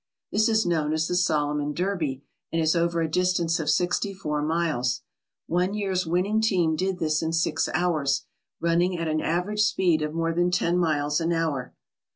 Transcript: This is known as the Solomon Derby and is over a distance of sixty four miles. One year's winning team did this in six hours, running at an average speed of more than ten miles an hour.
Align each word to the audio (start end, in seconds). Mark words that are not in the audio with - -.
This 0.31 0.49
is 0.49 0.65
known 0.65 0.93
as 0.93 1.07
the 1.07 1.15
Solomon 1.15 1.73
Derby 1.75 2.23
and 2.51 2.59
is 2.59 2.75
over 2.75 3.01
a 3.01 3.07
distance 3.07 3.59
of 3.59 3.69
sixty 3.69 4.15
four 4.15 4.41
miles. 4.41 5.03
One 5.45 5.75
year's 5.75 6.07
winning 6.07 6.41
team 6.41 6.75
did 6.75 6.97
this 6.97 7.21
in 7.21 7.33
six 7.33 7.69
hours, 7.71 8.25
running 8.59 8.97
at 8.97 9.07
an 9.07 9.21
average 9.21 9.61
speed 9.61 10.01
of 10.01 10.15
more 10.15 10.33
than 10.33 10.49
ten 10.49 10.79
miles 10.79 11.21
an 11.21 11.31
hour. 11.31 11.75